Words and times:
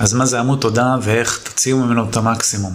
אז 0.00 0.14
מה 0.14 0.26
זה 0.26 0.40
עמוד 0.40 0.60
תודה 0.60 0.96
ואיך 1.02 1.40
תוציאו 1.44 1.78
ממנו 1.78 2.10
את 2.10 2.16
המקסימום. 2.16 2.72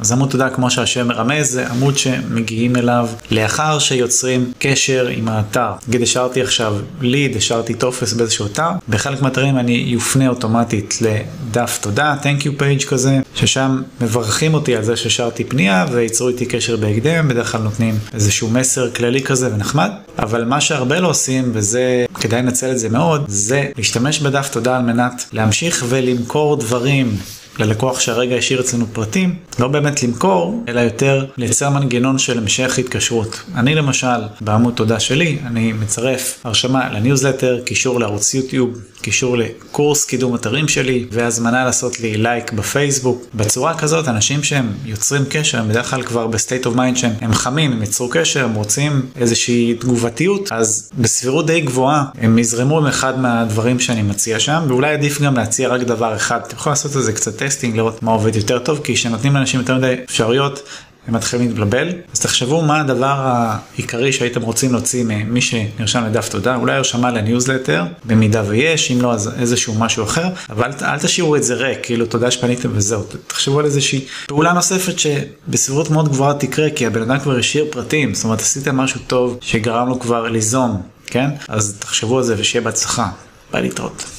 אז 0.00 0.12
עמוד 0.12 0.30
תודה, 0.30 0.50
כמו 0.50 0.70
שהשם 0.70 1.08
מרמז, 1.08 1.50
זה 1.50 1.68
עמוד 1.68 1.98
שמגיעים 1.98 2.76
אליו 2.76 3.08
לאחר 3.30 3.78
שיוצרים 3.78 4.52
קשר 4.58 5.06
עם 5.06 5.28
האתר. 5.28 5.70
נגיד 5.88 6.02
השארתי 6.02 6.42
עכשיו 6.42 6.76
ליד, 7.00 7.36
השארתי 7.36 7.74
טופס 7.74 8.12
באיזשהו 8.12 8.46
אתר, 8.46 8.70
בחלק 8.88 9.22
מהאתרים 9.22 9.58
אני 9.58 9.72
יופנה 9.72 10.28
אוטומטית 10.28 10.98
לדף 11.00 11.78
תודה, 11.82 12.16
Thank 12.22 12.42
you 12.42 12.60
page 12.60 12.86
כזה, 12.88 13.18
ששם 13.34 13.82
מברכים 14.00 14.54
אותי 14.54 14.76
על 14.76 14.84
זה 14.84 14.96
שהשארתי 14.96 15.44
פנייה 15.44 15.86
וייצרו 15.92 16.28
איתי 16.28 16.46
קשר 16.46 16.76
בהקדם, 16.76 17.28
בדרך 17.28 17.52
כלל 17.52 17.60
נותנים 17.60 17.98
איזשהו 18.14 18.50
מסר 18.50 18.90
כללי 18.90 19.22
כזה 19.22 19.54
ונחמד, 19.54 19.90
אבל 20.18 20.44
מה 20.44 20.60
שהרבה 20.60 21.00
לא 21.00 21.08
עושים, 21.08 21.50
וזה, 21.54 22.06
כדאי 22.20 22.42
לנצל 22.42 22.70
את 22.70 22.78
זה 22.78 22.88
מאוד, 22.88 23.24
זה 23.28 23.68
להשתמש 23.76 24.20
בדף 24.20 24.48
תודה 24.52 24.76
על 24.76 24.82
מנת 24.82 25.24
להמשיך 25.32 25.84
ולמכור 25.88 26.56
דברים 26.56 27.16
ללקוח 27.58 28.00
שהרגע 28.00 28.36
השאיר 28.36 28.60
אצלנו 28.60 28.86
פרטים, 28.92 29.34
לא 29.58 29.68
באמת 29.68 30.02
למכור, 30.02 30.64
אלא 30.68 30.80
יותר 30.80 31.26
לייצר 31.36 31.70
מנגנון 31.70 32.18
של 32.18 32.38
המשך 32.38 32.78
התקשרות. 32.78 33.40
אני 33.54 33.74
למשל, 33.74 34.06
בעמוד 34.40 34.74
תודה 34.74 35.00
שלי, 35.00 35.38
אני 35.46 35.72
מצרף 35.72 36.38
הרשמה 36.44 36.92
לניוזלטר, 36.92 37.60
קישור 37.64 38.00
לערוץ 38.00 38.34
יוטיוב, 38.34 38.78
קישור 39.02 39.36
לקורס 39.38 40.04
קידום 40.04 40.34
אתרים 40.34 40.68
שלי, 40.68 41.06
והזמנה 41.12 41.64
לעשות 41.64 42.00
לי 42.00 42.16
לייק 42.16 42.52
בפייסבוק. 42.52 43.26
בצורה 43.34 43.78
כזאת, 43.78 44.08
אנשים 44.08 44.42
שהם 44.42 44.72
יוצרים 44.84 45.24
קשר, 45.28 45.58
הם 45.58 45.68
בדרך 45.68 45.90
כלל 45.90 46.02
כבר 46.02 46.26
ב 46.26 46.33
state 46.33 46.66
of 46.66 46.74
mind 46.74 46.96
שהם 46.96 47.12
הם 47.20 47.34
חמים, 47.34 47.72
הם 47.72 47.82
יצרו 47.82 48.08
קשר, 48.08 48.44
הם 48.44 48.54
רוצים 48.54 49.06
איזושהי 49.16 49.74
תגובתיות, 49.74 50.52
אז 50.52 50.90
בסבירות 50.98 51.46
די 51.46 51.60
גבוהה, 51.60 52.04
הם 52.18 52.38
יזרמו 52.38 52.78
עם 52.78 52.86
אחד 52.86 53.20
מהדברים 53.20 53.80
שאני 53.80 54.02
מציע 54.02 54.40
שם, 54.40 54.64
ואולי 54.68 54.94
עדיף 54.94 55.20
גם 55.20 55.36
להציע 55.36 55.68
רק 55.68 55.80
דבר 55.80 56.16
אחד. 56.16 56.40
אתה 56.46 56.54
יכול 56.54 56.72
לעשות 56.72 56.96
את 56.96 57.02
זה 57.02 57.12
קצת 57.12 57.42
testing, 57.48 57.76
לראות 57.76 58.02
מה 58.02 58.10
עובד 58.10 58.36
יותר 58.36 58.58
טוב, 58.58 58.80
כי 58.84 58.94
כשנותנים 58.94 59.34
לאנשים 59.34 59.60
יותר 59.60 59.74
מדי 59.74 59.94
אפשרויות, 60.04 60.62
הם 61.08 61.14
מתחילים 61.14 61.48
להתבלבל. 61.48 61.88
אז 62.12 62.20
תחשבו 62.20 62.62
מה 62.62 62.80
הדבר 62.80 63.14
העיקרי 63.16 64.12
שהייתם 64.12 64.42
רוצים 64.42 64.72
להוציא 64.72 65.04
ממי 65.04 65.40
שנרשם 65.40 66.04
לדף 66.04 66.28
תודה, 66.28 66.56
אולי 66.56 66.72
הרשמה 66.72 67.10
לניוזלטר, 67.10 67.84
במידה 68.04 68.42
ויש, 68.46 68.90
אם 68.90 69.02
לא 69.02 69.12
אז 69.12 69.30
איזשהו 69.38 69.74
משהו 69.74 70.04
אחר, 70.04 70.28
אבל 70.50 70.70
אל 70.82 70.98
תשאירו 70.98 71.36
את 71.36 71.44
זה 71.44 71.54
ריק, 71.54 71.78
כאילו 71.82 72.06
תודה 72.06 72.30
שפניתם 72.30 72.68
וזהו, 72.72 73.02
תחשבו 73.26 73.58
על 73.58 73.64
איזושהי 73.64 74.04
פעולה 74.26 74.52
נוספת 74.52 74.98
שבסבירות 74.98 75.90
מאוד 75.90 76.08
גבוהה 76.08 76.34
תקרה, 76.34 76.70
כי 76.70 76.86
הבן 76.86 77.02
אדם 77.02 77.18
כבר 77.18 77.38
השאיר 77.38 77.66
פרטים, 77.70 78.14
זאת 78.14 78.24
אומרת 78.24 78.40
עשיתם 78.40 78.76
משהו 78.76 79.00
טוב 79.06 79.38
שגרם 79.40 79.88
לו 79.88 80.00
כבר 80.00 80.28
ליזום, 80.28 80.82
כן? 81.06 81.30
אז 81.48 81.76
תחשבו 81.78 82.18
על 82.18 82.24
זה 82.24 82.34
ושיהיה 82.38 82.64
בהצלחה. 82.64 83.08
ביי 83.52 83.62
להתראות. 83.62 84.17